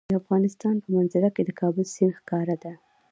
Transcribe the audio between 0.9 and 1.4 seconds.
منظره